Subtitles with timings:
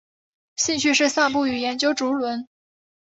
[0.55, 2.47] 兴趣是散步与研究竹轮。